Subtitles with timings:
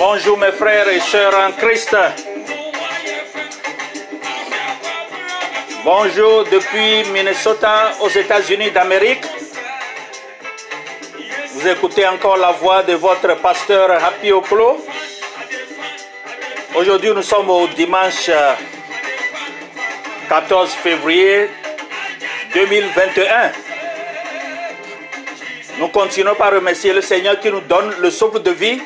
[0.00, 1.94] Bonjour mes frères et sœurs en Christ.
[5.84, 9.22] Bonjour depuis Minnesota aux États-Unis d'Amérique.
[11.52, 14.82] Vous écoutez encore la voix de votre pasteur Happy Oklo.
[16.74, 18.54] Aujourd'hui, nous sommes au dimanche euh,
[20.30, 21.50] 14 février
[22.54, 23.52] 2021.
[25.78, 28.80] Nous continuons par remercier le Seigneur qui nous donne le souffle de vie,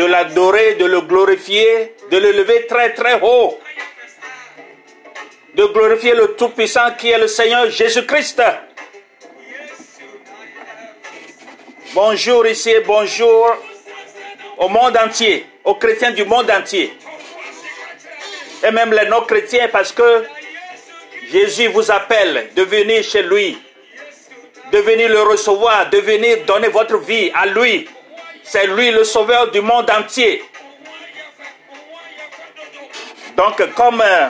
[0.00, 3.60] de l'adorer, de le glorifier, de le lever très très haut,
[5.54, 8.40] de glorifier le Tout-Puissant qui est le Seigneur Jésus-Christ.
[11.92, 13.54] Bonjour ici, bonjour
[14.56, 16.94] au monde entier, aux chrétiens du monde entier,
[18.66, 20.24] et même les non-chrétiens parce que
[21.30, 23.58] Jésus vous appelle de venir chez lui,
[24.72, 27.86] de venir le recevoir, de venir donner votre vie à lui.
[28.52, 30.42] C'est lui le sauveur du monde entier.
[33.36, 34.26] Donc, comme euh,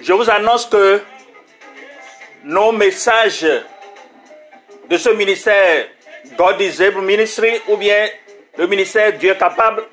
[0.00, 1.02] je vous annonce que
[2.42, 3.46] nos messages
[4.88, 5.88] de ce ministère
[6.38, 8.08] God is Able Ministry ou bien
[8.56, 9.84] le ministère Dieu capable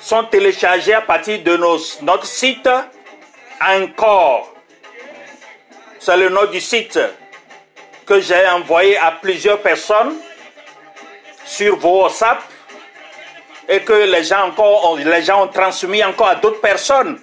[0.00, 2.68] sont téléchargés à partir de nos- notre site
[3.64, 4.52] encore.
[6.00, 6.98] C'est le nom du site
[8.06, 10.16] que j'ai envoyé à plusieurs personnes
[11.44, 12.42] sur vos WhatsApp
[13.68, 17.18] et que les gens, encore, ont- les gens ont transmis encore à d'autres personnes.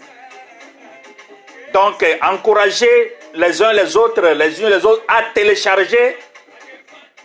[1.73, 6.17] Donc, euh, encouragez les uns les autres, les uns les autres à télécharger.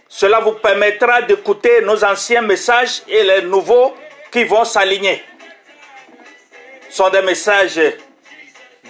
[0.08, 3.94] Cela vous permettra d'écouter nos anciens messages et les nouveaux
[4.30, 5.24] qui vont s'aligner.
[6.90, 7.80] Ce sont des messages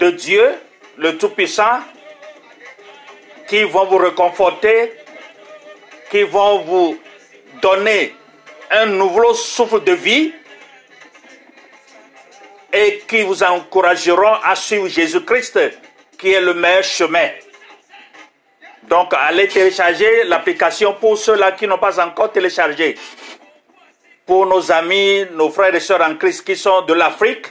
[0.00, 0.54] de Dieu,
[0.98, 1.80] le Tout-Puissant,
[3.48, 4.92] qui vont vous réconforter,
[6.10, 6.98] qui vont vous
[7.60, 8.14] donner
[8.70, 10.32] un nouveau souffle de vie
[12.72, 15.60] et qui vous encourageront à suivre Jésus-Christ,
[16.18, 17.28] qui est le meilleur chemin.
[18.88, 22.96] Donc, allez télécharger l'application pour ceux-là qui n'ont pas encore téléchargé.
[24.26, 27.46] Pour nos amis, nos frères et sœurs en Christ qui sont de l'Afrique,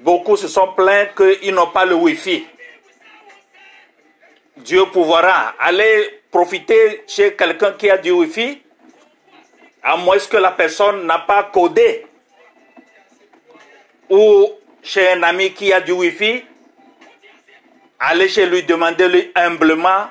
[0.00, 2.46] beaucoup se sont plaints qu'ils n'ont pas le Wi-Fi.
[4.56, 5.54] Dieu pourra.
[5.58, 8.61] Allez profiter chez quelqu'un qui a du Wi-Fi,
[9.82, 12.06] à moins que la personne n'a pas codé.
[14.08, 14.50] Ou
[14.82, 16.44] chez un ami qui a du Wi-Fi,
[17.98, 20.08] allez chez lui, demandez-lui humblement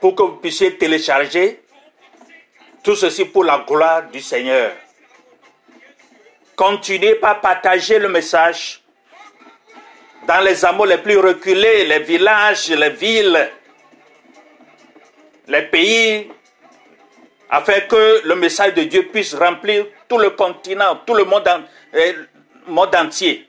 [0.00, 1.62] pour que vous puissiez télécharger
[2.82, 4.72] tout ceci pour la gloire du Seigneur.
[6.54, 8.82] Continuez par partager le message
[10.26, 13.50] dans les hameaux les plus reculés, les villages, les villes,
[15.48, 16.30] les pays,
[17.50, 21.62] afin que le message de Dieu puisse remplir tout le continent, tout le monde, en-
[22.66, 23.48] monde entier.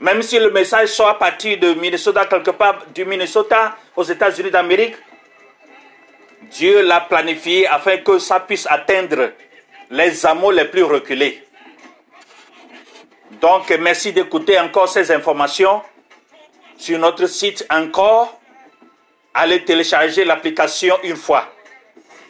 [0.00, 4.50] Même si le message soit à partir de Minnesota, quelque part du Minnesota aux États-Unis
[4.50, 4.96] d'Amérique,
[6.50, 9.30] Dieu l'a planifié afin que ça puisse atteindre
[9.90, 11.42] les hameaux les plus reculés.
[13.40, 15.80] Donc, merci d'écouter encore ces informations
[16.76, 18.40] sur notre site encore.
[19.32, 21.53] Allez télécharger l'application une fois.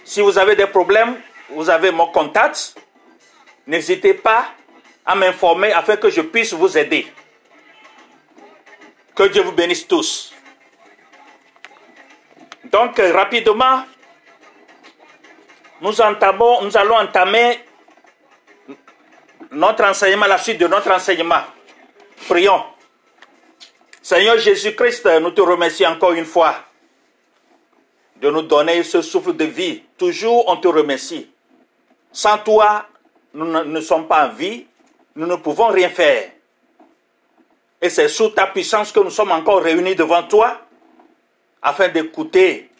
[0.05, 2.75] Si vous avez des problèmes, vous avez mon contact.
[3.67, 4.49] N'hésitez pas
[5.05, 7.07] à m'informer afin que je puisse vous aider.
[9.15, 10.35] Que Dieu vous bénisse tous.
[12.65, 13.85] Donc, rapidement,
[15.81, 17.61] nous, entamons, nous allons entamer
[19.53, 21.43] notre enseignement, la suite de notre enseignement.
[22.29, 22.65] Prions.
[24.03, 26.57] Seigneur Jésus-Christ, nous te remercions encore une fois
[28.21, 29.83] de nous donner ce souffle de vie.
[29.99, 31.29] Toujours, on te remercie.
[32.13, 32.87] Sans toi,
[33.35, 34.67] nous ne, sommes pas en vie,
[35.17, 36.31] nous ne pouvons rien faire.
[37.83, 40.61] Et c'est sous ta puissance que nous sommes encore réunis devant toi
[41.61, 42.71] afin d'écouter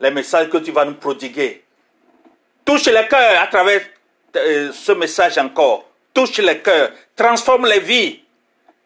[0.00, 1.64] les messages que tu vas nous prodiguer.
[2.64, 3.82] Touche les cœurs à travers
[4.36, 5.84] euh, ce message encore.
[6.14, 8.22] Touche les cœurs, transforme les vies.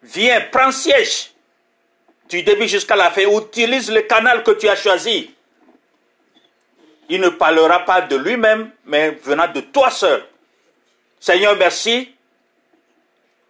[0.03, 1.31] Viens, prends siège
[2.29, 3.23] du début jusqu'à la fin.
[3.23, 5.35] Utilise le canal que tu as choisi.
[7.13, 10.25] Il ne parlera pas de lui-même, mais venant de toi seul.
[11.19, 12.15] Seigneur, merci.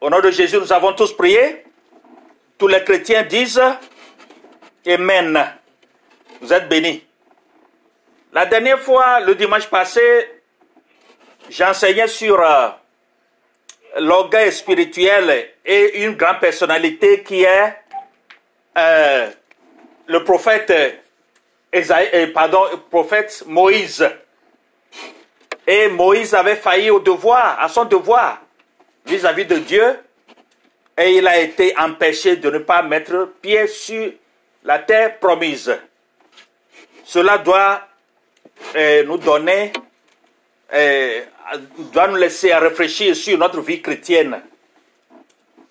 [0.01, 1.63] Au nom de Jésus, nous avons tous prié.
[2.57, 3.61] Tous les chrétiens disent
[4.87, 5.53] Amen.
[6.41, 7.05] Vous êtes bénis.
[8.33, 10.01] La dernière fois, le dimanche passé,
[11.51, 12.69] j'enseignais sur euh,
[13.99, 17.75] l'orgueil spirituel et une grande personnalité qui est
[18.79, 19.31] euh,
[20.07, 21.03] le prophète,
[21.73, 24.09] Esaïe- euh, pardon, prophète Moïse.
[25.67, 28.41] Et Moïse avait failli au devoir, à son devoir
[29.07, 29.99] vis-à-vis de Dieu,
[30.99, 34.13] et il a été empêché de ne pas mettre pied sur
[34.65, 35.73] la terre promise.
[37.05, 37.83] Cela doit
[38.77, 39.73] euh, nous donner,
[40.73, 41.21] euh,
[41.93, 44.43] doit nous laisser à réfléchir sur notre vie chrétienne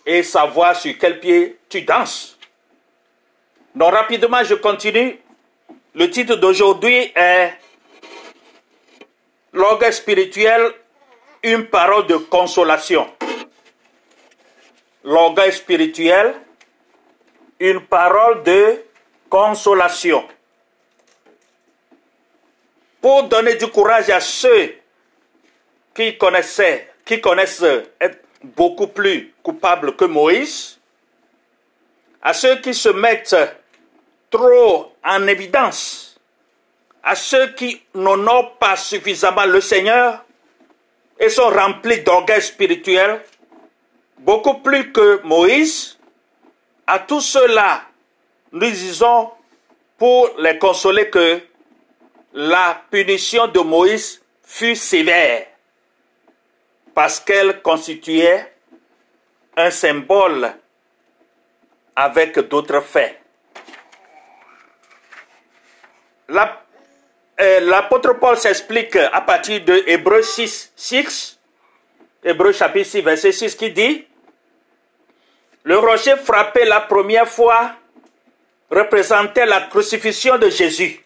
[0.06, 2.38] et savoir sur quel pied tu danses.
[3.76, 5.20] Donc rapidement, je continue.
[6.00, 7.52] Le titre d'aujourd'hui est
[9.52, 10.72] L'orgueil spirituel,
[11.44, 13.06] une parole de consolation.
[15.04, 16.36] L'orgueil spirituel,
[17.60, 18.82] une parole de
[19.30, 20.26] consolation.
[23.02, 24.76] Pour donner du courage à ceux
[25.94, 27.62] qui connaissaient, qui connaissent
[28.00, 30.80] être beaucoup plus coupables que Moïse,
[32.22, 33.36] à ceux qui se mettent
[34.30, 36.20] trop en évidence,
[37.04, 40.24] à ceux qui n'honorent pas suffisamment le Seigneur
[41.20, 43.22] et sont remplis d'orgueil spirituel,
[44.20, 45.98] beaucoup plus que Moïse,
[46.88, 47.84] à tous ceux-là,
[48.52, 49.32] nous disons
[49.98, 51.42] pour les consoler que
[52.34, 55.46] la punition de Moïse fut sévère
[56.94, 58.54] parce qu'elle constituait
[59.56, 60.54] un symbole
[61.96, 63.16] avec d'autres faits.
[63.16, 63.18] La-
[66.08, 71.40] euh, L'apôtre Paul s'explique à partir de Hébreu 6, 6,
[72.24, 74.06] Hébreu chapitre 6, verset 6, qui dit
[75.64, 77.76] Le rocher frappé la première fois
[78.70, 81.04] représentait la crucifixion de Jésus.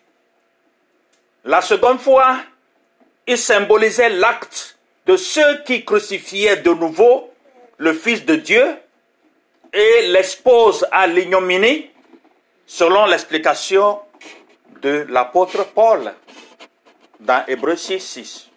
[1.45, 2.37] La seconde fois,
[3.27, 7.31] il symbolisait l'acte de ceux qui crucifiaient de nouveau
[7.77, 8.65] le Fils de Dieu
[9.71, 11.89] et l'exposent à l'ignominie
[12.65, 13.99] selon l'explication
[14.83, 16.13] de l'apôtre Paul
[17.19, 18.49] dans Hébreu 6, 6.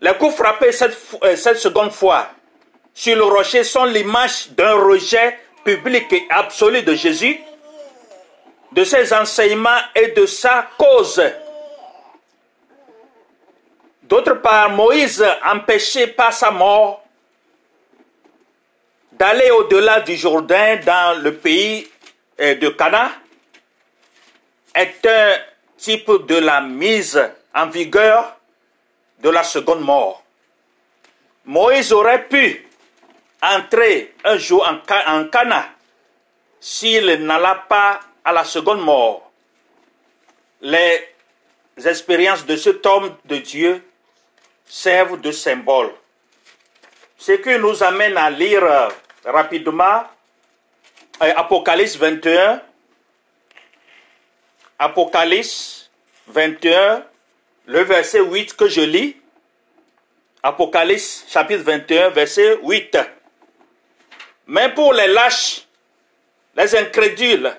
[0.00, 2.28] Les coups frappés cette, euh, cette seconde fois
[2.94, 7.38] sur le rocher sont l'image d'un rejet public et absolu de Jésus,
[8.72, 11.22] de ses enseignements et de sa cause.
[14.02, 17.04] D'autre part, Moïse, empêché par sa mort
[19.12, 21.88] d'aller au-delà du Jourdain dans le pays
[22.40, 23.10] euh, de Cana,
[24.74, 25.36] est un
[25.76, 27.20] type de la mise
[27.54, 28.36] en vigueur
[29.20, 30.22] de la seconde mort.
[31.44, 32.66] Moïse aurait pu
[33.42, 35.68] entrer un jour en, Ca- en Cana
[36.60, 39.30] s'il n'alla pas à la seconde mort.
[40.60, 41.08] Les
[41.84, 43.84] expériences de cet homme de Dieu
[44.64, 45.92] servent de symbole.
[47.18, 48.62] Ce qui nous amène à lire
[49.24, 50.04] rapidement
[51.22, 52.62] euh, Apocalypse 21.
[54.82, 55.90] Apocalypse
[56.26, 57.04] 21,
[57.66, 59.16] le verset 8 que je lis.
[60.42, 62.98] Apocalypse chapitre 21, verset 8.
[64.48, 65.68] Mais pour les lâches,
[66.56, 67.54] les incrédules,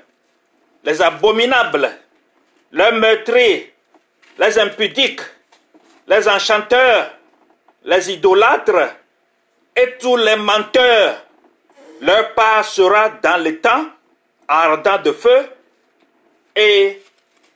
[0.83, 1.91] les abominables,
[2.73, 3.73] les meurtriers,
[4.37, 5.21] les impudiques,
[6.07, 7.09] les enchanteurs,
[7.85, 8.97] les idolâtres
[9.77, 11.23] et tous les menteurs,
[12.01, 13.85] leur part sera dans le temps
[14.45, 15.49] ardent de feu
[16.57, 16.99] et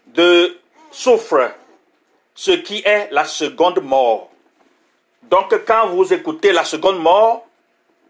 [0.07, 0.57] de
[0.91, 1.51] soufre,
[2.33, 4.29] ce qui est la seconde mort.
[5.23, 7.47] Donc quand vous écoutez la seconde mort,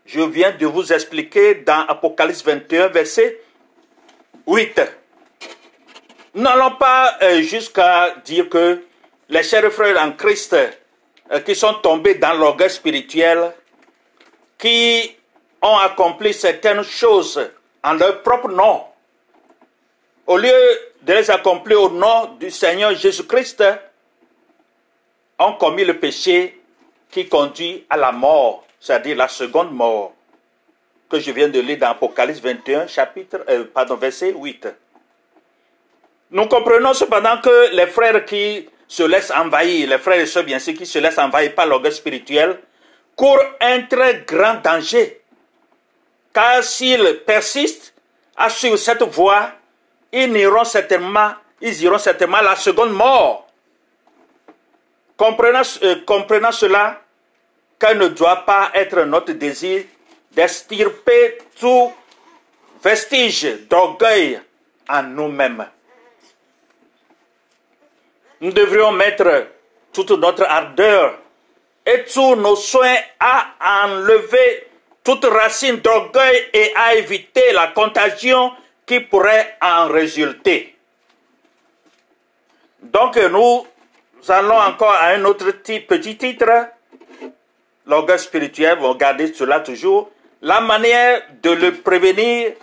[0.06, 3.42] je viens de vous expliquer dans Apocalypse 21, verset
[4.48, 4.82] 8.
[6.36, 8.84] Nous n'allons pas euh, jusqu'à dire que
[9.30, 13.51] les chers frères en Christ euh, qui sont tombés dans l'orgueil spirituel,
[14.58, 15.16] qui
[15.62, 17.50] ont accompli certaines choses
[17.84, 18.84] en leur propre nom,
[20.27, 20.51] au lieu
[21.01, 23.63] de les accomplir au nom du Seigneur Jésus-Christ,
[25.39, 26.60] ont commis le péché
[27.10, 30.13] qui conduit à la mort, c'est-à-dire la seconde mort,
[31.10, 34.67] que je viens de lire dans Apocalypse 21, chapitre, euh, pardon, verset 8.
[36.31, 40.60] Nous comprenons cependant que les frères qui se laissent envahir, les frères et sœurs bien
[40.60, 42.60] sûr qui se laissent envahir par l'orgueil spirituel,
[43.15, 45.22] courent un très grand danger.
[46.34, 47.93] Car s'ils persistent
[48.36, 49.51] à suivre cette voie,
[50.12, 51.32] ils iront certainement,
[52.42, 53.48] la seconde mort.
[55.16, 57.02] Comprenant, euh, comprenant cela,
[57.80, 59.84] qu'il ne doit pas être notre désir
[60.32, 61.92] d'extirper tout
[62.84, 64.40] vestige d'orgueil
[64.88, 65.66] en nous-mêmes.
[68.42, 69.48] Nous devrions mettre
[69.92, 71.18] toute notre ardeur
[71.86, 74.68] et tous nos soins à enlever
[75.04, 78.52] toute racine d'orgueil et à éviter la contagion
[78.88, 80.75] qui pourrait en résulter.
[82.82, 83.65] Donc nous
[84.29, 86.70] allons encore à un autre petit titre,
[87.86, 90.10] l'orgueil spirituel, vous regardez cela toujours,
[90.41, 92.53] la manière de le prévenir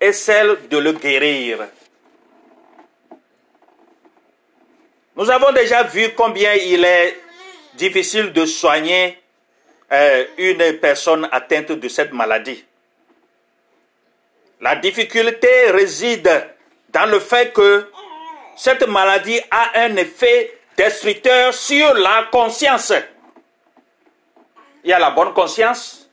[0.00, 1.66] est celle de le guérir.
[5.16, 7.16] Nous avons déjà vu combien il est
[7.74, 9.18] difficile de soigner
[9.90, 12.64] euh, une personne atteinte de cette maladie.
[14.60, 16.48] La difficulté réside
[16.90, 17.90] dans le fait que
[18.56, 22.92] cette maladie a un effet destructeur sur la conscience.
[24.82, 26.08] Il y a la bonne conscience,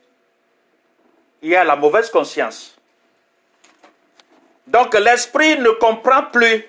[1.42, 2.76] il y a la mauvaise conscience.
[4.68, 6.66] Donc l'esprit ne comprend plus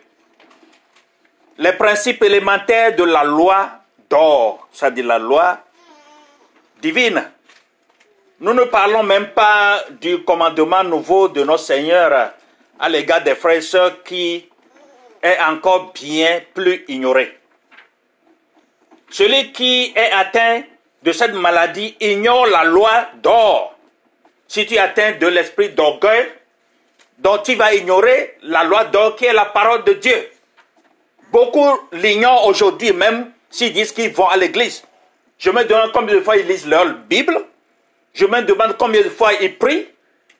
[1.59, 3.71] les principes élémentaires de la loi
[4.09, 5.59] d'or, c'est-à-dire la loi
[6.81, 7.33] divine.
[8.39, 12.33] Nous ne parlons même pas du commandement nouveau de notre Seigneur
[12.79, 14.47] à l'égard des frères et sœurs qui
[15.23, 17.39] est encore bien plus ignoré.
[19.09, 20.63] Celui qui est atteint
[21.03, 23.75] de cette maladie ignore la loi d'or.
[24.47, 26.27] Si tu es atteint de l'esprit d'orgueil,
[27.19, 30.29] donc tu vas ignorer la loi d'or qui est la parole de Dieu.
[31.33, 34.85] Beaucoup l'ignorent aujourd'hui, même s'ils disent qu'ils vont à l'église.
[35.39, 37.47] Je me demande combien de fois ils lisent leur Bible.
[38.17, 39.87] Je me demande combien de fois ils prient.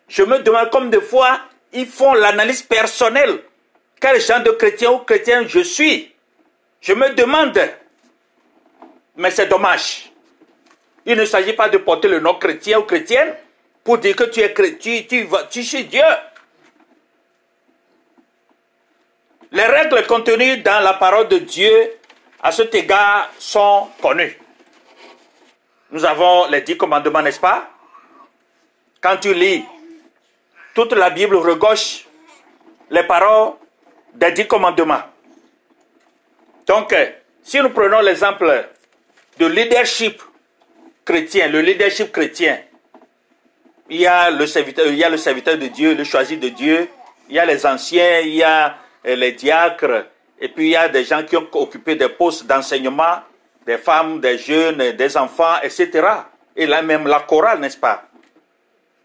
[0.09, 1.41] Je me demande combien de fois
[1.75, 3.41] ils font l'analyse personnelle.
[4.01, 6.15] Quel genre de chrétien ou chrétien je suis
[6.81, 7.61] Je me demande.
[9.17, 10.11] Mais c'est dommage.
[11.05, 13.35] Il ne s'agit pas de porter le nom chrétien ou chrétienne
[13.85, 16.03] pour dire que tu es chrétien, tu, tu, tu Dieu.
[19.53, 21.93] Les règles contenues dans la parole de Dieu
[22.43, 24.39] à cet égard sont connues.
[25.91, 27.71] Nous avons les dix commandements, n'est-ce pas?
[29.01, 29.65] Quand tu lis
[30.75, 32.07] toute la Bible regorge
[32.91, 33.55] les paroles
[34.15, 35.03] des dix commandements.
[36.67, 36.95] Donc,
[37.43, 38.69] si nous prenons l'exemple
[39.39, 40.21] de leadership
[41.05, 42.59] chrétien, le leadership chrétien,
[43.89, 46.49] il y a le serviteur, il y a le serviteur de Dieu, le choisi de
[46.49, 46.89] Dieu,
[47.29, 50.07] il y a les anciens, il y a les diacres,
[50.41, 53.21] et puis il y a des gens qui ont occupé des postes d'enseignement,
[53.67, 56.07] des femmes, des jeunes, des enfants, etc.
[56.55, 58.05] Et là même la chorale, n'est-ce pas?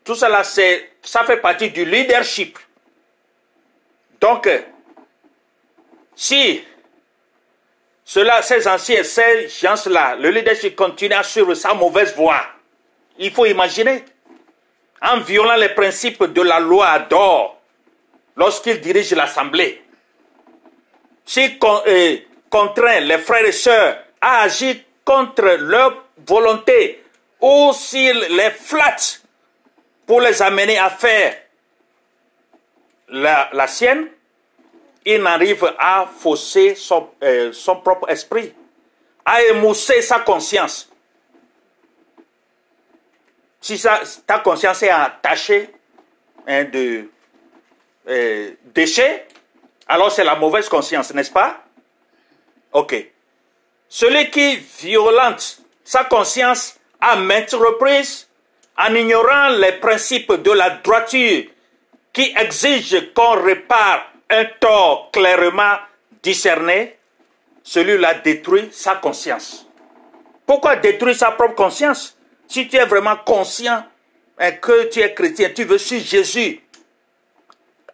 [0.03, 2.57] Tout cela, ça fait partie du leadership.
[4.19, 4.47] Donc,
[6.15, 6.63] si
[8.05, 12.41] cela, ces anciens, ces gens-là, le leadership continue à suivre sa mauvaise voie,
[13.17, 14.03] il faut imaginer,
[15.01, 17.59] en violant les principes de la loi d'or,
[18.35, 19.83] lorsqu'il dirige l'Assemblée,
[21.25, 22.17] s'il euh,
[22.49, 27.03] contraint les frères et sœurs à agir contre leur volonté
[27.41, 29.23] ou s'il les flatte
[30.05, 31.35] pour les amener à faire
[33.09, 34.07] la, sienne,
[35.05, 38.53] il n'arrive à fausser son, euh, son, propre esprit,
[39.25, 40.89] à émousser sa conscience.
[43.59, 43.81] Si
[44.25, 45.69] ta conscience est attachée
[46.47, 47.09] hein, de
[48.07, 49.27] euh, déchets,
[49.87, 51.63] alors c'est la mauvaise conscience, n'est-ce pas?
[52.71, 53.11] Ok.
[53.93, 58.25] Celui qui violente sa conscience à maintes reprises
[58.77, 61.43] en ignorant les principes de la droiture
[62.13, 65.75] qui exigent qu'on répare un tort clairement
[66.23, 66.97] discerné,
[67.63, 69.67] celui-là détruit sa conscience.
[70.45, 72.17] Pourquoi détruire sa propre conscience?
[72.47, 73.83] Si tu es vraiment conscient
[74.39, 76.61] et que tu es chrétien, tu veux suivre Jésus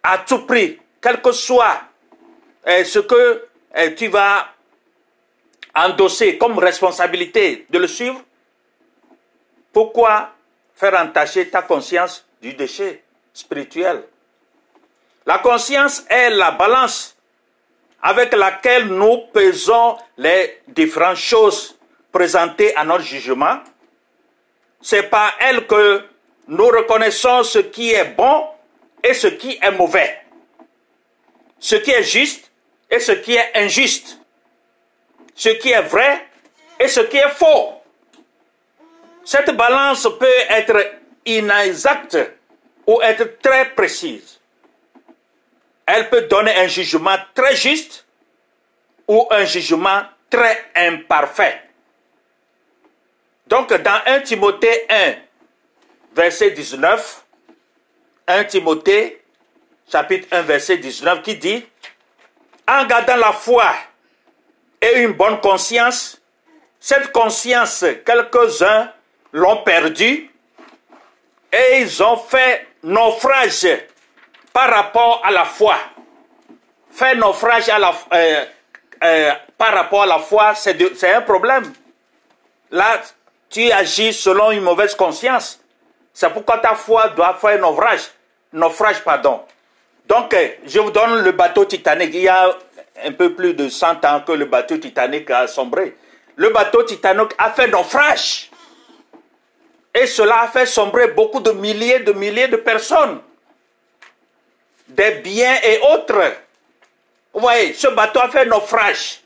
[0.04, 1.80] à tout prix, quel que soit
[2.64, 4.46] eh, ce que eh, tu vas
[5.84, 8.20] endosser comme responsabilité de le suivre,
[9.72, 10.32] pourquoi
[10.74, 14.02] faire entacher ta conscience du déchet spirituel?
[15.26, 17.16] La conscience est la balance
[18.02, 21.76] avec laquelle nous pesons les différentes choses
[22.10, 23.58] présentées à notre jugement.
[24.80, 26.04] C'est par elle que
[26.46, 28.46] nous reconnaissons ce qui est bon
[29.02, 30.22] et ce qui est mauvais,
[31.58, 32.50] ce qui est juste
[32.90, 34.18] et ce qui est injuste,
[35.38, 36.26] ce qui est vrai
[36.80, 37.80] et ce qui est faux.
[39.24, 42.18] Cette balance peut être inexacte
[42.86, 44.40] ou être très précise.
[45.86, 48.04] Elle peut donner un jugement très juste
[49.06, 51.62] ou un jugement très imparfait.
[53.46, 55.14] Donc dans 1 Timothée 1,
[56.16, 57.24] verset 19,
[58.26, 59.22] 1 Timothée
[59.90, 61.64] chapitre 1, verset 19, qui dit,
[62.66, 63.72] en gardant la foi
[64.80, 66.20] et une bonne conscience,
[66.80, 68.92] cette conscience, quelques-uns
[69.32, 70.30] l'ont perdue
[71.52, 73.66] et ils ont fait naufrage
[74.52, 75.76] par rapport à la foi.
[76.90, 78.44] Faire naufrage euh,
[79.04, 81.72] euh, par rapport à la foi, c'est un problème.
[82.70, 83.00] Là,
[83.50, 85.60] tu agis selon une mauvaise conscience.
[86.12, 88.10] C'est pourquoi ta foi doit faire naufrage.
[88.52, 89.42] Naufrage, pardon.
[90.06, 92.14] Donc, euh, je vous donne le bateau Titanic.
[92.14, 92.56] Il y a
[93.04, 95.96] un peu plus de 100 ans que le bateau Titanic a sombré.
[96.36, 98.50] Le bateau Titanic a fait naufrage.
[99.94, 103.20] Et cela a fait sombrer beaucoup de milliers de milliers de personnes.
[104.88, 106.32] Des biens et autres.
[107.32, 109.20] Vous voyez, ce bateau a fait naufrage.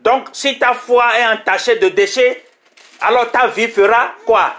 [0.00, 2.44] Donc, si ta foi est entachée de déchets,
[3.00, 4.54] alors ta vie fera quoi?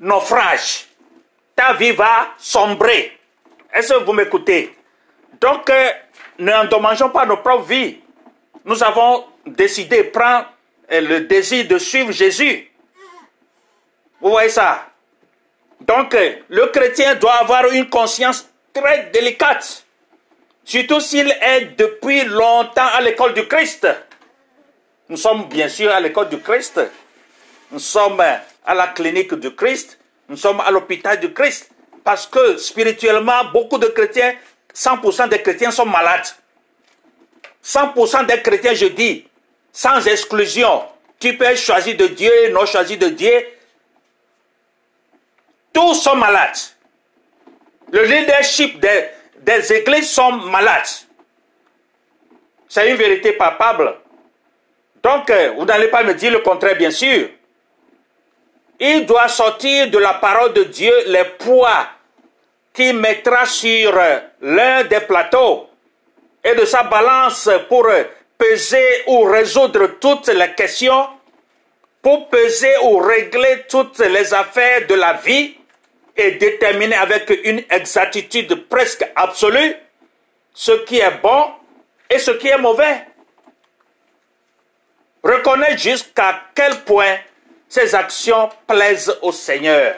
[0.00, 0.86] Naufrage.
[1.54, 3.18] Ta vie va sombrer.
[3.72, 4.74] Est-ce que vous m'écoutez?
[5.40, 5.90] Donc, euh,
[6.38, 7.98] ne endommageons pas nos propres vies.
[8.64, 10.46] Nous avons décidé, prendre
[10.92, 12.70] euh, le désir de suivre Jésus.
[14.20, 14.86] Vous voyez ça?
[15.80, 19.84] Donc, euh, le chrétien doit avoir une conscience très délicate,
[20.64, 23.86] surtout s'il est depuis longtemps à l'école du Christ.
[25.08, 26.80] Nous sommes bien sûr à l'école du Christ.
[27.70, 29.98] Nous sommes à la clinique du Christ.
[30.28, 31.70] Nous sommes à l'hôpital du Christ.
[32.04, 34.34] Parce que spirituellement, beaucoup de chrétiens,
[34.78, 36.26] 100% des chrétiens sont malades.
[37.64, 39.26] 100% des chrétiens, je dis,
[39.72, 40.84] sans exclusion.
[41.18, 43.46] Tu peux choisir de Dieu, non choisir de Dieu.
[45.72, 46.56] Tous sont malades.
[47.90, 49.08] Le leadership des,
[49.40, 50.86] des églises sont malades.
[52.68, 53.96] C'est une vérité palpable.
[55.02, 57.30] Donc, euh, vous n'allez pas me dire le contraire, bien sûr.
[58.78, 61.88] Il doit sortir de la parole de Dieu les poids
[62.78, 63.92] qu'il mettra sur
[64.40, 65.68] l'un des plateaux
[66.44, 67.88] et de sa balance pour
[68.38, 71.08] peser ou résoudre toutes les questions,
[72.00, 75.56] pour peser ou régler toutes les affaires de la vie
[76.16, 79.74] et déterminer avec une exactitude presque absolue
[80.54, 81.46] ce qui est bon
[82.08, 83.06] et ce qui est mauvais.
[85.24, 87.16] Reconnaître jusqu'à quel point
[87.68, 89.96] ces actions plaisent au Seigneur.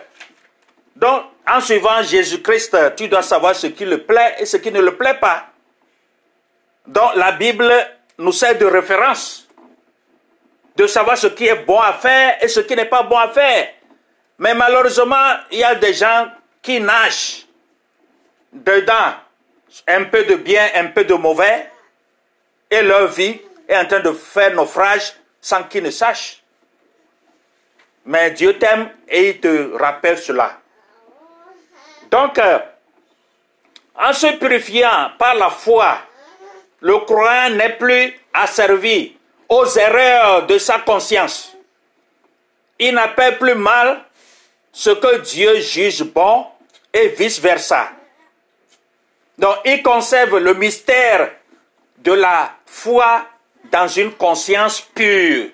[0.96, 4.80] Donc, en suivant Jésus-Christ, tu dois savoir ce qui le plaît et ce qui ne
[4.80, 5.46] le plaît pas.
[6.86, 7.72] Donc, la Bible
[8.18, 9.48] nous sert de référence,
[10.76, 13.28] de savoir ce qui est bon à faire et ce qui n'est pas bon à
[13.28, 13.68] faire.
[14.38, 16.30] Mais malheureusement, il y a des gens
[16.62, 17.46] qui nagent
[18.52, 19.14] dedans
[19.88, 21.70] un peu de bien, un peu de mauvais,
[22.70, 26.42] et leur vie est en train de faire naufrage sans qu'ils ne sachent.
[28.06, 30.59] Mais Dieu t'aime et il te rappelle cela.
[32.10, 32.58] Donc, euh,
[33.94, 35.98] en se purifiant par la foi,
[36.80, 39.16] le croyant n'est plus asservi
[39.48, 41.56] aux erreurs de sa conscience.
[42.78, 44.00] Il n'appelle plus mal
[44.72, 46.46] ce que Dieu juge bon
[46.92, 47.90] et vice-versa.
[49.38, 51.30] Donc, il conserve le mystère
[51.98, 53.26] de la foi
[53.70, 55.50] dans une conscience pure.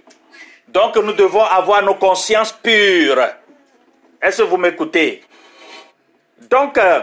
[0.69, 3.27] Donc, nous devons avoir nos consciences pures.
[4.23, 5.23] Est-ce que vous m'écoutez?
[6.51, 7.01] Donc, euh,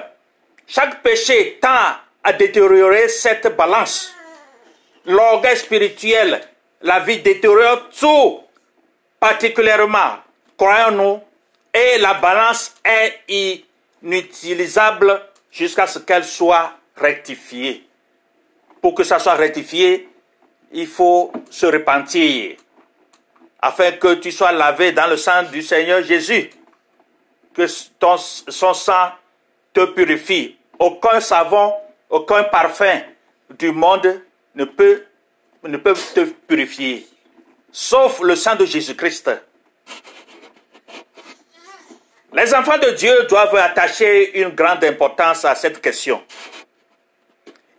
[0.67, 4.13] chaque péché tend à détériorer cette balance.
[5.06, 6.41] L'orgueil spirituel,
[6.82, 8.41] la vie détériore tout,
[9.19, 10.17] particulièrement,
[10.58, 11.21] croyons-nous,
[11.73, 13.60] et la balance est
[14.01, 17.86] inutilisable jusqu'à ce qu'elle soit rectifiée.
[18.82, 20.10] Pour que ça soit rectifié,
[20.71, 22.56] il faut se repentir
[23.62, 26.49] afin que tu sois lavé dans le sang du Seigneur Jésus,
[27.53, 27.65] que
[27.97, 29.12] ton, son sang
[29.73, 30.57] te purifie.
[30.79, 31.73] Aucun savon,
[32.09, 33.01] aucun parfum
[33.49, 34.21] du monde
[34.55, 35.03] ne peut,
[35.63, 37.07] ne peut te purifier,
[37.71, 39.31] sauf le sang de Jésus-Christ.
[42.33, 46.21] Les enfants de Dieu doivent attacher une grande importance à cette question.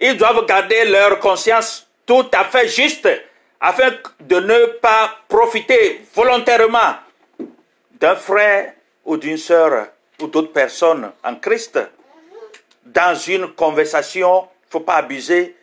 [0.00, 3.08] Ils doivent garder leur conscience tout à fait juste
[3.60, 6.94] afin de ne pas profiter volontairement
[7.98, 9.88] d'un frère ou d'une sœur
[10.20, 11.78] ou d'autres personnes en Christ
[12.84, 14.48] dans une conversation.
[14.62, 15.56] Il ne faut pas abuser.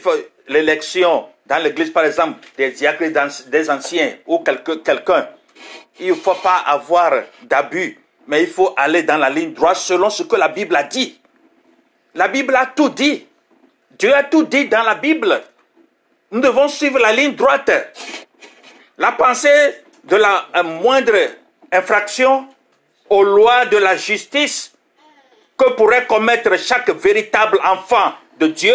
[0.00, 0.12] Faut
[0.48, 3.04] l'élection dans l'église, par exemple, des diacres,
[3.46, 5.28] des anciens ou quelqu'un.
[5.98, 10.10] Il ne faut pas avoir d'abus, mais il faut aller dans la ligne droite selon
[10.10, 11.20] ce que la Bible a dit.
[12.14, 13.26] La Bible a tout dit.
[13.98, 15.42] Dieu a tout dit dans la Bible.
[16.30, 17.70] Nous devons suivre la ligne droite.
[18.96, 21.16] La pensée de la moindre
[21.72, 22.48] infraction
[23.10, 24.72] aux lois de la justice
[25.58, 28.74] que pourrait commettre chaque véritable enfant de Dieu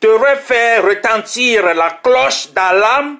[0.00, 3.18] devrait faire retentir la cloche d'alarme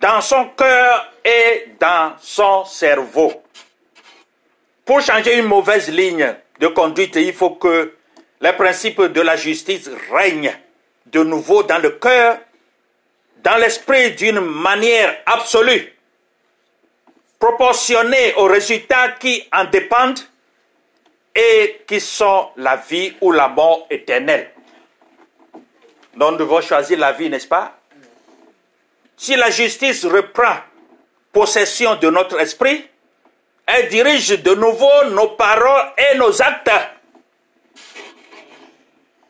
[0.00, 3.42] dans son cœur et dans son cerveau.
[4.84, 7.94] Pour changer une mauvaise ligne de conduite, il faut que
[8.40, 10.56] les principes de la justice règnent
[11.06, 12.38] de nouveau dans le cœur,
[13.42, 15.93] dans l'esprit d'une manière absolue,
[17.44, 20.20] proportionnée aux résultats qui en dépendent
[21.34, 24.50] et qui sont la vie ou la mort éternelle.
[26.14, 27.76] Nous devons choisir la vie, n'est-ce pas?
[29.14, 30.56] Si la justice reprend
[31.32, 32.88] possession de notre esprit,
[33.66, 36.70] elle dirige de nouveau nos paroles et nos actes.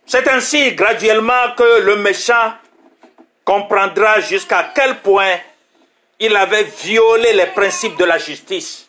[0.07, 2.55] C'est ainsi graduellement que le méchant
[3.45, 5.37] comprendra jusqu'à quel point
[6.21, 8.89] il avait violé les principes de la justice.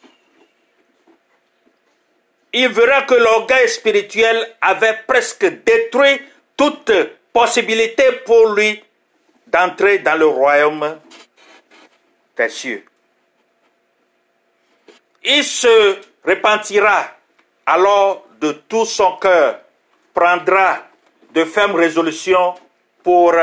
[2.54, 6.22] Il verra que l'orgueil spirituel avait presque détruit
[6.56, 6.92] toute
[7.34, 8.82] possibilité pour lui
[9.48, 11.00] d'entrer dans le royaume
[12.38, 12.86] des cieux.
[15.24, 17.12] Il se repentira
[17.66, 19.60] alors de tout son cœur,
[20.14, 20.84] prendra
[21.34, 22.56] de fermes résolutions
[23.04, 23.34] pour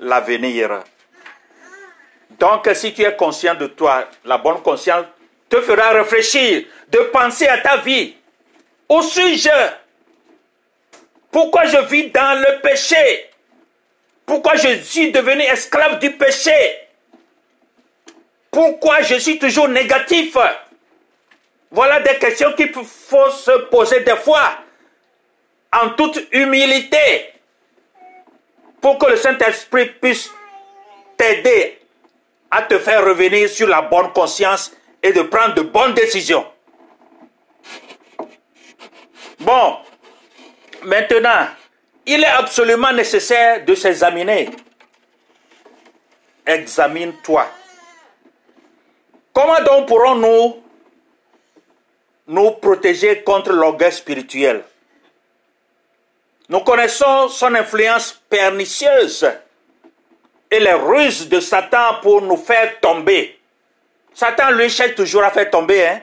[0.00, 0.82] l'avenir.
[2.38, 5.06] Donc, si tu es conscient de toi, la bonne conscience
[5.48, 8.14] te fera réfléchir, de penser à ta vie,
[8.88, 9.50] au sujet.
[11.30, 13.30] Pourquoi je vis dans le péché?
[14.26, 16.88] Pourquoi je suis devenu esclave du péché?
[18.50, 20.36] Pourquoi je suis toujours négatif?
[21.70, 24.58] Voilà des questions qu'il faut se poser des fois,
[25.72, 27.32] en toute humilité
[28.80, 30.30] pour que le Saint-Esprit puisse
[31.16, 31.81] t'aider
[32.54, 36.46] à te faire revenir sur la bonne conscience et de prendre de bonnes décisions.
[39.40, 39.78] Bon,
[40.82, 41.48] maintenant,
[42.04, 44.50] il est absolument nécessaire de s'examiner.
[46.44, 47.48] Examine-toi.
[49.32, 50.62] Comment donc pourrons-nous
[52.26, 54.62] nous protéger contre l'orgueil spirituel?
[56.50, 59.26] Nous connaissons son influence pernicieuse
[60.52, 63.40] et les ruses de Satan pour nous faire tomber.
[64.12, 65.86] Satan lui cherche toujours à faire tomber.
[65.86, 66.02] Hein?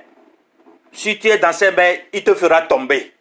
[0.91, 3.13] Si tu es dans ses mains, il te fera tomber.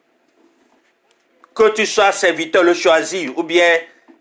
[1.54, 3.76] Que tu sois serviteur, le choisi, ou bien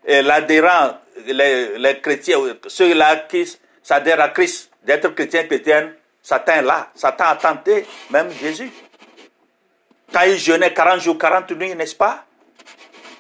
[0.09, 6.89] euh, l'adhérent, les, chrétiens, ceux-là qui s'adhèrent à Christ, d'être chrétien, chrétienne, Satan est là.
[6.93, 8.69] Satan a tenté même Jésus.
[10.11, 12.25] Quand il jeûnait 40 jours, 40 nuits, n'est-ce pas?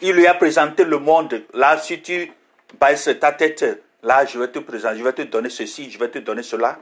[0.01, 1.41] Il lui a présenté le monde.
[1.53, 2.33] Là, si tu
[2.79, 6.09] baisses ta tête, là, je vais te présenter, je vais te donner ceci, je vais
[6.09, 6.79] te donner cela.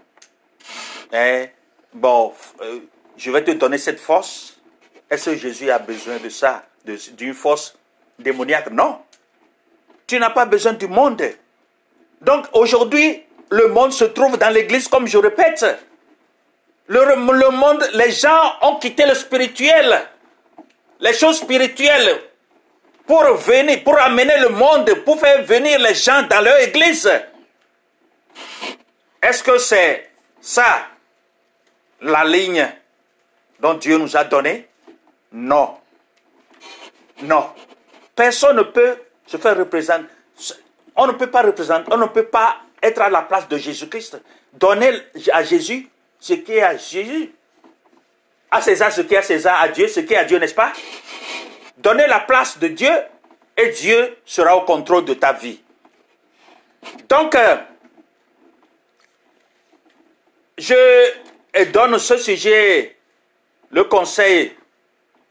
[1.13, 1.50] Et,
[1.93, 2.80] bon, euh,
[3.17, 4.58] je vais te donner cette force.
[5.10, 7.78] Est-ce que Jésus a besoin de ça, d'une force
[8.17, 8.71] démoniaque?
[8.71, 9.00] Non.
[10.08, 11.21] Tu n'as pas besoin du monde.
[12.21, 15.65] Donc aujourd'hui, le monde se trouve dans l'église, comme je répète.
[16.88, 20.08] Le, le monde, les gens ont quitté le spirituel.
[21.00, 22.19] Les choses spirituelles
[23.05, 27.09] pour venir, pour amener le monde, pour faire venir les gens dans leur église.
[29.21, 30.09] Est-ce que c'est
[30.41, 30.87] ça
[32.01, 32.67] la ligne
[33.59, 34.67] dont Dieu nous a donné
[35.31, 35.77] Non.
[37.21, 37.49] Non.
[38.15, 40.05] Personne ne peut se faire représenter.
[40.95, 44.21] On ne peut pas représenter, on ne peut pas être à la place de Jésus-Christ.
[44.53, 44.91] Donner
[45.33, 45.89] à Jésus
[46.19, 47.33] ce qui est à Jésus.
[48.51, 50.53] À César ce qui est à César, à Dieu ce qui est à Dieu, n'est-ce
[50.53, 50.71] pas?
[51.86, 52.89] Donner la place de Dieu
[53.56, 55.62] et Dieu sera au contrôle de ta vie.
[57.08, 57.58] Donc, euh,
[60.58, 62.95] je donne ce sujet,
[63.69, 64.56] le conseil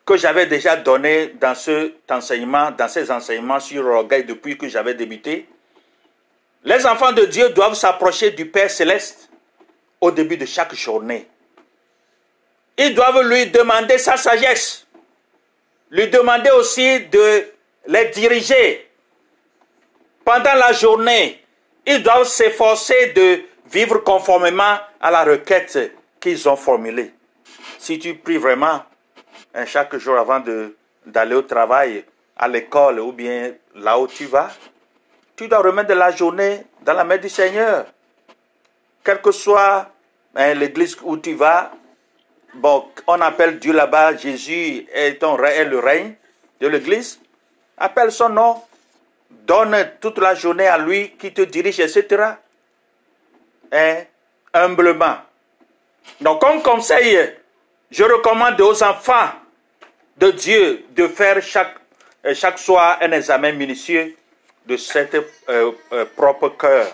[0.07, 4.95] que j'avais déjà donné dans cet enseignement, dans ces enseignements sur l'orgueil depuis que j'avais
[4.95, 5.49] débuté.
[6.63, 9.29] Les enfants de Dieu doivent s'approcher du Père céleste
[10.01, 11.27] au début de chaque journée.
[12.79, 14.84] ils doivent lui demander sa sagesse,
[15.95, 17.45] lui demander aussi de
[17.87, 18.91] les diriger.
[20.25, 21.41] Pendant la journée,
[21.87, 27.13] ils doivent s'efforcer de vivre conformément à la requête qu'ils ont formulée.
[27.79, 28.83] Si tu pries vraiment
[29.55, 30.43] hein, chaque jour avant
[31.07, 32.05] d'aller au travail,
[32.37, 34.51] à l'école ou bien là où tu vas,
[35.37, 37.87] tu dois remettre la journée dans la main du Seigneur.
[39.05, 39.91] Quelle que soit
[40.35, 41.71] hein, l'église où tu vas,
[42.55, 46.15] bon, on appelle Dieu là-bas, Jésus est, est le règne
[46.61, 47.21] de l'église,
[47.77, 48.63] appelle son nom,
[49.31, 52.25] donne toute la journée à lui qui te dirige, etc.
[53.73, 53.97] Hein,
[54.53, 55.17] humblement.
[56.21, 57.35] Donc, comme conseil,
[57.91, 59.31] je recommande aux enfants
[60.17, 61.75] de Dieu de faire chaque,
[62.25, 64.17] euh, soir un examen minutieux
[64.67, 64.77] de
[65.49, 66.87] euh, euh, propre cœur,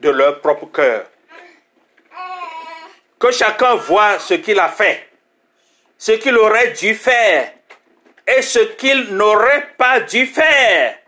[0.00, 1.06] de leur propre cœur.
[3.22, 5.08] Que chacun voit ce qu'il a fait,
[5.96, 7.52] ce qu'il aurait dû faire
[8.26, 10.98] et ce qu'il n'aurait pas dû faire,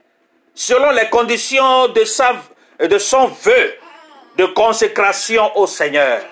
[0.54, 2.36] selon les conditions de, sa,
[2.78, 3.74] de son vœu
[4.36, 6.22] de consécration au Seigneur.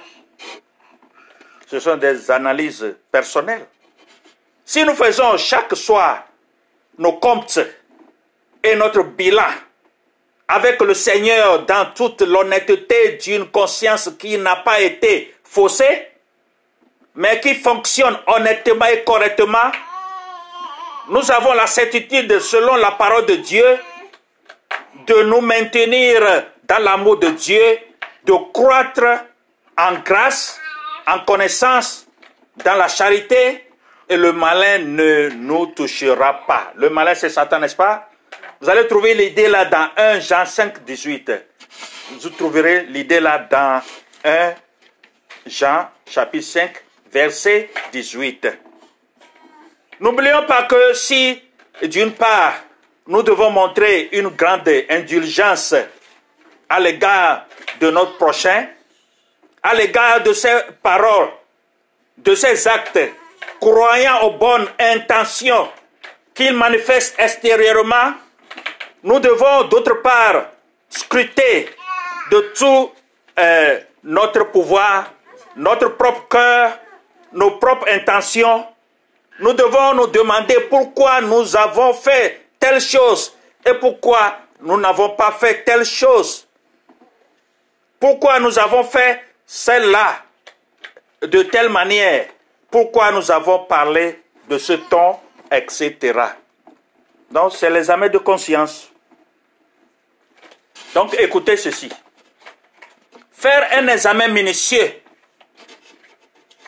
[1.66, 3.66] Ce sont des analyses personnelles.
[4.64, 6.29] Si nous faisons chaque soir
[6.97, 7.59] nos comptes
[8.62, 9.51] et notre bilan
[10.47, 16.09] avec le Seigneur dans toute l'honnêteté d'une conscience qui n'a pas été faussée,
[17.15, 19.71] mais qui fonctionne honnêtement et correctement,
[21.09, 23.79] nous avons la certitude, selon la parole de Dieu,
[25.07, 26.23] de nous maintenir
[26.65, 27.79] dans l'amour de Dieu,
[28.25, 29.25] de croître
[29.77, 30.59] en grâce,
[31.07, 32.07] en connaissance,
[32.65, 33.67] dans la charité,
[34.09, 36.73] et le malin ne nous touchera pas.
[36.77, 38.09] Le malin, c'est Satan, n'est-ce pas?
[38.61, 41.33] Vous allez trouver l'idée là dans 1 Jean 5, 18.
[42.21, 43.83] Vous trouverez l'idée là dans
[44.25, 44.55] 1
[45.46, 46.72] Jean chapitre 5,
[47.12, 48.48] verset 18.
[50.00, 51.42] N'oublions pas que si,
[51.83, 52.55] d'une part,
[53.07, 55.74] nous devons montrer une grande indulgence
[56.68, 57.46] à l'égard
[57.81, 58.66] de notre prochain,
[59.62, 61.31] à l'égard de ses paroles,
[62.18, 63.00] de ses actes,
[63.61, 65.68] croyant aux bonnes intentions
[66.35, 68.14] qu'il manifeste extérieurement,
[69.02, 70.46] nous devons d'autre part
[70.88, 71.68] scruter
[72.31, 72.92] de tout
[73.38, 75.12] euh, notre pouvoir,
[75.57, 76.79] notre propre cœur,
[77.33, 78.67] nos propres intentions.
[79.41, 83.35] Nous devons nous demander pourquoi nous avons fait telle chose
[83.65, 86.47] et pourquoi nous n'avons pas fait telle chose.
[87.99, 90.23] Pourquoi nous avons fait celle-là
[91.23, 92.27] de telle manière?
[92.71, 95.17] Pourquoi nous avons parlé de ce ton,
[95.51, 96.12] etc.
[97.31, 98.91] Donc, c'est l'examen de conscience.
[100.95, 101.88] Donc, écoutez ceci.
[103.33, 105.02] Faire un examen minutieux.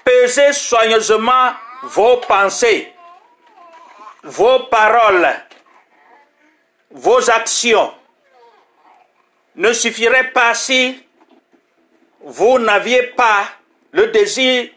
[0.04, 2.92] Pesez soigneusement vos pensées,
[4.22, 5.28] vos paroles,
[6.90, 7.92] vos actions.
[9.56, 11.06] Ne suffirait pas si
[12.20, 13.44] vous n'aviez pas
[13.92, 14.70] le désir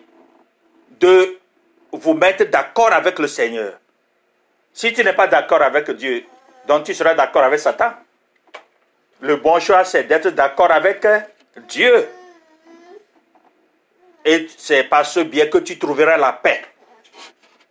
[1.00, 1.40] de
[1.92, 3.74] vous mettre d'accord avec le Seigneur.
[4.74, 6.24] Si tu n'es pas d'accord avec Dieu,
[6.68, 7.94] donc tu seras d'accord avec Satan.
[9.22, 11.06] Le bon choix, c'est d'être d'accord avec
[11.68, 12.08] Dieu.
[14.28, 16.62] Et c'est par ce biais que tu trouveras la paix.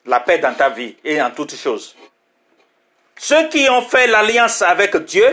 [0.06, 1.94] La paix dans ta vie et en toutes choses.
[3.14, 5.28] Ceux qui ont fait l'alliance avec Dieu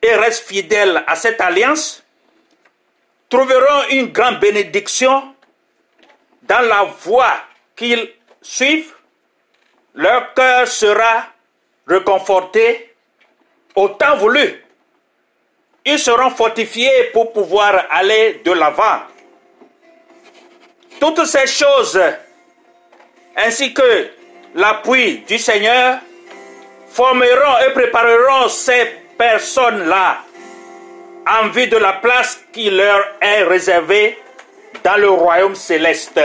[0.00, 2.02] et restent fidèles à cette alliance
[3.28, 5.34] trouveront une grande bénédiction
[6.44, 7.36] dans la voie
[7.76, 8.10] qu'ils
[8.40, 8.94] suivent.
[9.94, 11.26] Leur cœur sera
[11.86, 12.94] réconforté
[13.74, 14.64] au temps voulu.
[15.84, 19.09] Ils seront fortifiés pour pouvoir aller de l'avant.
[21.00, 21.98] Toutes ces choses,
[23.34, 24.10] ainsi que
[24.54, 25.98] l'appui du Seigneur,
[26.90, 28.84] formeront et prépareront ces
[29.16, 30.18] personnes-là
[31.26, 34.18] en vue de la place qui leur est réservée
[34.84, 36.20] dans le royaume céleste.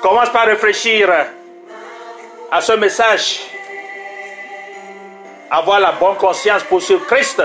[0.00, 1.12] Commence par réfléchir
[2.50, 3.40] à ce message.
[5.50, 7.42] Avoir la bonne conscience pour ce Christ.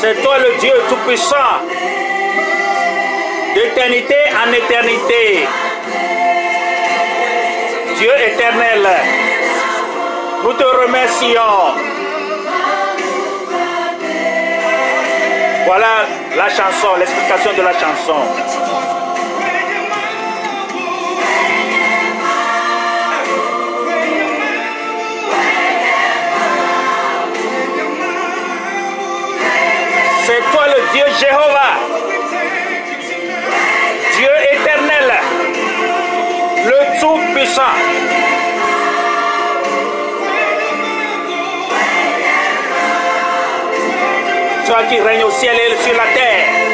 [0.00, 1.36] C'est toi le Dieu Tout-Puissant,
[3.54, 5.46] d'éternité en éternité.
[7.98, 8.88] Dieu éternel,
[10.42, 11.74] nous te remercions.
[15.66, 18.69] Voilà la chanson, l'explication de la chanson.
[30.92, 31.76] Dieu Jéhovah,
[34.16, 35.12] Dieu éternel,
[36.66, 37.62] le Tout-Puissant.
[44.66, 46.69] Toi qui règne au ciel et sur la terre.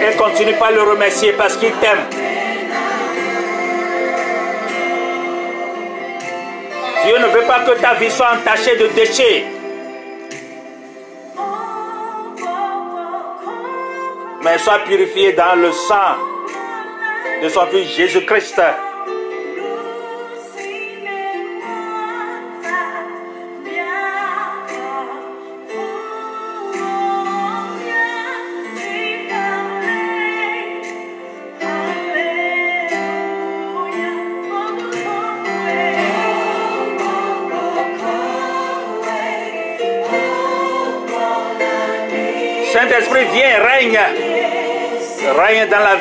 [0.00, 1.98] Et continue pas le remercier parce qu'il t'aime.
[7.04, 9.44] Dieu ne veut pas que ta vie soit entachée de déchets.
[14.42, 16.16] Mais sois purifiée dans le sang
[17.42, 18.60] de son Fils Jésus-Christ.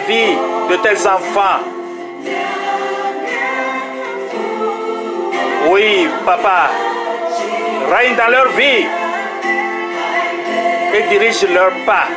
[0.07, 1.59] De tes enfants.
[5.69, 6.69] Oui, papa.
[7.91, 8.85] Règne dans leur vie.
[10.93, 12.07] Et dirige leurs pas.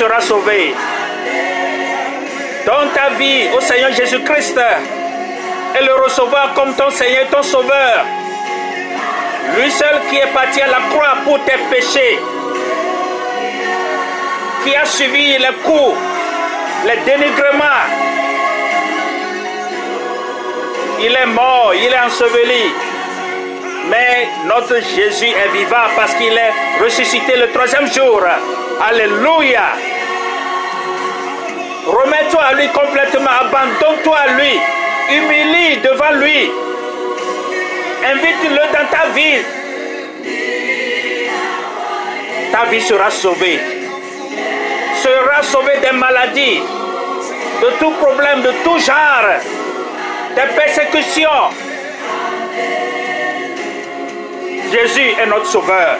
[0.00, 0.74] Seras sauvé.
[2.64, 4.58] Donne ta vie au Seigneur Jésus-Christ
[5.78, 8.06] et le recevoir comme ton Seigneur ton Sauveur.
[9.58, 12.18] Lui seul qui est parti à la croix pour tes péchés,
[14.64, 15.98] qui a suivi les coups,
[16.86, 17.84] les dénigrements.
[21.02, 22.72] Il est mort, il est enseveli.
[23.90, 28.22] Mais notre Jésus est vivant parce qu'il est ressuscité le troisième jour.
[28.80, 29.89] Alléluia.
[31.86, 34.60] Remets-toi à lui complètement, abandonne-toi à lui,
[35.10, 36.50] humilie devant lui.
[38.04, 39.42] Invite-le dans ta vie.
[42.52, 43.60] Ta vie sera sauvée.
[44.96, 46.60] Sera sauvée des maladies,
[47.62, 49.40] de tout problème, de tout genre,
[50.34, 51.28] des persécutions.
[54.70, 55.96] Jésus est notre sauveur.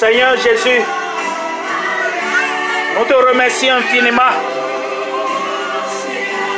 [0.00, 0.80] Seigneur Jésus,
[2.96, 4.32] nous te remercions infiniment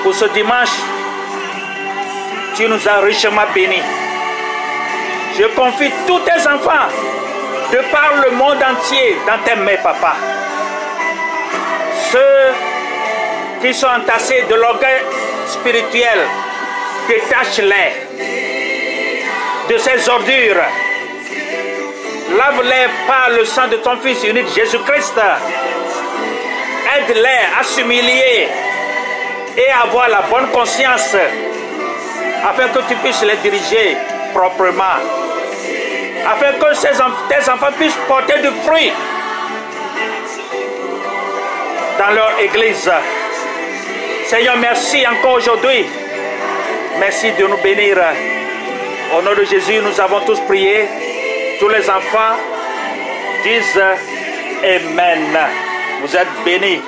[0.05, 0.76] pour ce dimanche.
[2.55, 3.82] Tu nous as richement bénis.
[5.36, 6.86] Je confie tous tes enfants
[7.72, 10.14] de par le monde entier dans tes mains, papa.
[12.12, 12.53] Ceux
[13.61, 15.03] qui sont entassés de l'orgueil
[15.49, 16.20] spirituel,
[17.09, 17.93] détache-les
[19.68, 20.62] de ces ordures
[22.37, 25.18] Lave-les par le sang de ton Fils unique Jésus-Christ.
[26.97, 28.49] Aide-les à s'humilier
[29.57, 31.14] et à avoir la bonne conscience
[32.45, 33.97] afin que tu puisses les diriger
[34.33, 34.99] proprement.
[36.26, 38.93] Afin que ces tes enfants puissent porter du fruit
[41.99, 42.91] dans leur église.
[44.26, 45.87] Seigneur, merci encore aujourd'hui.
[46.99, 47.99] Merci de nous bénir.
[49.16, 50.89] Au nom de Jésus, nous avons tous prié.
[51.59, 52.37] Tous les enfants
[53.45, 53.81] disent
[54.63, 55.39] Amen.
[56.03, 56.81] Vous êtes bénis.